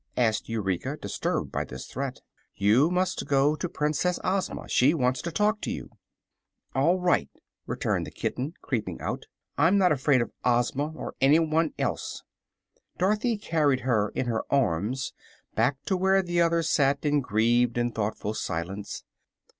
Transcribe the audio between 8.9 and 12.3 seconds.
out. "I'm not afraid of Ozma or anyone else."